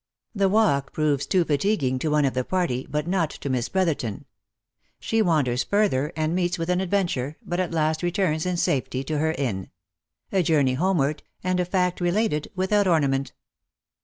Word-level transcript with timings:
THE 0.33 0.49
WALK 0.49 0.93
PROVES 0.93 1.27
TOO 1.27 1.43
FATIGUING 1.45 1.99
TO 1.99 2.09
ONE 2.09 2.25
OF 2.25 2.33
THE 2.33 2.43
PARTY, 2.43 2.87
BUT 2.89 3.05
NOT 3.05 3.29
TO 3.29 3.51
MISS 3.51 3.69
EROTHERTON 3.71 4.25
SHE 4.99 5.21
WANDERS 5.21 5.63
FURTHER, 5.65 6.11
AND 6.15 6.33
MEETS 6.33 6.57
WITH 6.57 6.71
AN 6.71 6.81
ADVENTURE, 6.81 7.37
BUT 7.45 7.59
AT 7.59 7.71
LAST 7.71 8.01
RETURNS 8.01 8.47
IN 8.47 8.57
SAFETY 8.57 9.03
TO 9.03 9.19
HER 9.19 9.33
INN 9.33 9.69
A 10.31 10.41
JOURNEY 10.41 10.73
HOMEWARD, 10.73 11.21
AND 11.43 11.59
A 11.59 11.65
FACT 11.65 12.01
RELATED 12.01 12.47
WITHOUT 12.55 12.87
ORNAMENT. 12.87 13.33